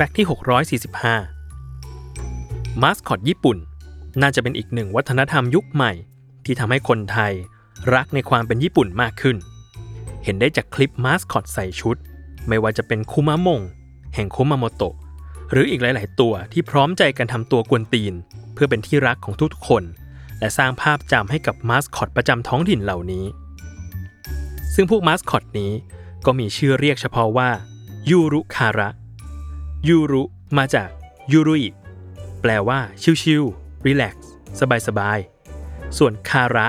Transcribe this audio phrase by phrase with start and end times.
[0.00, 0.26] Fact ที่
[0.92, 3.58] 645 มาสคอตญี่ปุ่น
[4.22, 5.92] น่าจะเป็นอีกหนึ่งวัฒนธรรมยุคใหม่
[6.44, 7.32] ที่ทำให้คนไทย
[7.94, 9.36] รักในความเป็นญี่ปุ่นมากขึ้น
[10.24, 11.96] เห็นได้จากคลิปมาสคอตใส่ชุด
[12.48, 13.60] ไม่ว่าจะเป็นคุมะมง
[14.14, 14.94] แห่งคุมาโมโตะ
[15.52, 18.14] หรืออีกหลาย ๆ ตัวที่พร้อมใจกันทำตัวกวนตีน
[18.54, 19.84] เพื่อเป็นที่รักของทุกๆคน
[20.38, 23.24] และสร้างภาพจำให้กับมาสคอตประจำท้องถิ่นเหล่านี้
[24.74, 25.72] ซึ่งพวกมาสคอตนี้
[26.26, 27.50] ก็มีชื่อเรียกเฉพาะว่า
[28.08, 28.88] ยูรุคาระ
[29.86, 30.22] ยูรุ
[30.58, 30.88] มาจาก
[31.32, 31.70] ยูรุอิ
[32.42, 32.78] แปลว่า
[33.22, 34.32] ชิวๆ relax
[34.86, 36.66] สบายๆ ส่วนคาระ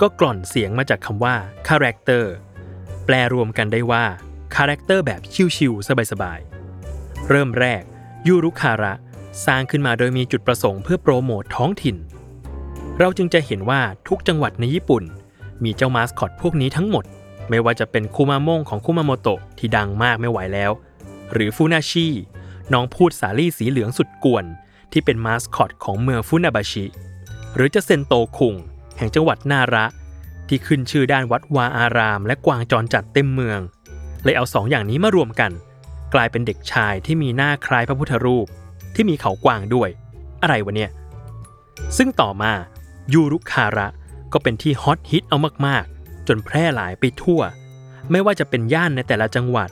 [0.00, 1.34] ก็กร่อนเสียงมาจากคำว่า
[1.68, 2.32] คาแรคเตอร์
[3.04, 4.04] แปลรวมกันได้ว่า
[4.54, 5.20] คาแรคเตอร์แบบ
[5.56, 7.82] ชิวๆสบายๆ เริ่มแรก
[8.26, 8.92] ยูรุคาระ
[9.46, 11.96] สร้างขึ้นมาโดยมีจุดประสงค์เพื่อโปรโมทท้องถิ่น
[12.98, 15.04] เราจึงจะเห็นว่าทุกจังหวัดในญี่ปุ่น
[15.64, 17.04] มีเจ้ามาสคอตพวกนี้ทั้งหมด
[17.48, 20.70] ไม่ว่าจะเป็นคุมาโมงของคุมาโมโตะที่ดังมากไม่ไหวแล้ว
[21.32, 22.06] หรือฟูนาชิ
[22.72, 24.44] น้องพูดสาลี่สีเหลืองสุดกวน
[24.92, 26.84] ที่เป็นมาสคอตของเมืองฟุนาบาชิ
[27.54, 28.54] หรือจะเซนโตคุง
[28.98, 29.84] แห่งจังหวัดนาระ
[30.48, 33.60] ที่ขึ้นชื่อด้านวัดวาอาราม และกวางจรจัดเต็มเมือง
[34.24, 35.50] เลยเอาสองอย่างนี้มารวมกัน
[36.14, 38.46] กลายเป็นเด็กชายที่มีหน้าคล้ายพระพุทธรูป
[38.94, 39.88] ที่มีเขากวางด้วย
[40.42, 40.90] อะไรวะเนี่ย
[41.96, 42.52] ซึ่งต่อมา
[43.12, 43.88] ยูรุคาระ
[44.32, 47.40] ก็เป็นที่ฮอตฮิตเอามากๆ จนแพร่หลายไปทั่ว
[48.10, 49.70] ไม่ว่าจะเป็นย่านในแต่ละจังหวัด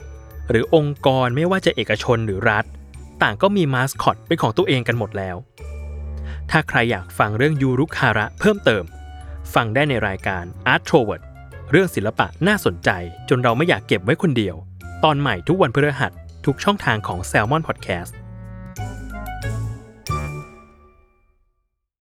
[0.49, 2.65] หรือองค์กรไม่ว่าจะเอกชนหรือรัฐ
[3.21, 5.35] ต่างก็มีมาสคอตเป็นของตัวเองกันหมดแล้ว
[6.51, 8.83] ถ้าใครอยากฟังเรื่องยูรุคาระเพิ่มเติม
[9.53, 11.21] ฟังได้ในรายการ Art t r o v e r t
[11.71, 12.89] เรื่องศิลปะน่าสนใจ
[13.29, 14.55] จนเราไม่อยากเก็บไว้คนเดียว
[15.03, 16.11] ตอนใหม่ทุกวันพฤหัส
[16.45, 18.11] ทุกช่องทางของ Salmon Podcast